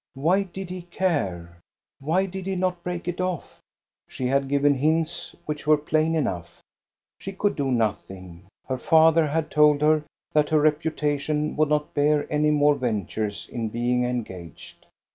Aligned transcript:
Why 0.15 0.41
did 0.41 0.71
he 0.71 0.81
care? 0.81 1.57
Why 1.99 2.25
did 2.25 2.47
he 2.47 2.55
not 2.55 2.81
break 2.83 3.07
it 3.07 3.17
oflf? 3.17 3.59
She 4.09 4.25
had 4.25 4.49
given 4.49 4.73
hints 4.73 5.35
which 5.45 5.67
were 5.67 5.77
plain 5.77 6.15
enough. 6.15 6.59
She 7.19 7.33
could 7.33 7.55
do 7.55 7.69
nothing. 7.69 8.47
Her 8.67 8.79
father 8.79 9.27
had 9.27 9.51
told 9.51 9.83
her 9.83 10.03
that 10.33 10.49
her 10.49 10.59
reputation 10.59 11.55
would 11.55 11.69
not 11.69 11.93
bear 11.93 12.25
any 12.33 12.49
more 12.49 12.73
ventures 12.73 13.47
in 13.49 13.69
being 13.69 14.03
engaged. 14.03 14.87